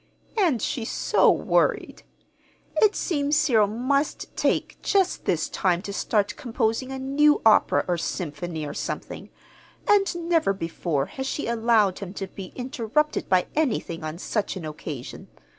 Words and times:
And 0.35 0.63
she's 0.63 0.89
so 0.89 1.31
worried! 1.31 2.01
It 2.77 2.95
seems 2.95 3.35
Cyril 3.37 3.67
must 3.67 4.29
needs 4.31 4.35
take 4.41 4.81
just 4.81 5.25
this 5.25 5.47
time 5.47 5.83
to 5.83 5.93
start 5.93 6.35
composing 6.35 6.91
a 6.91 6.97
new 6.97 7.39
opera 7.45 7.85
or 7.87 7.99
symphony, 7.99 8.65
or 8.65 8.73
something; 8.73 9.29
and 9.87 10.15
never 10.27 10.53
before 10.53 11.05
has 11.05 11.27
she 11.27 11.45
allowed 11.45 11.99
him 11.99 12.15
to 12.15 12.25
be 12.25 12.51
interrupted 12.55 13.29
by 13.29 13.45
anything 13.53 14.03
on 14.03 14.17
such 14.17 14.55
an 14.57 14.65
occasion. 14.65 15.27